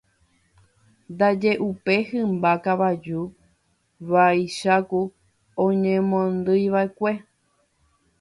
ndaje 1.13 1.51
upe 1.69 1.93
hymba 2.09 2.51
kavaju 2.63 3.21
vaicháku 4.11 4.99
oñemondyiva'ekue 5.65 7.11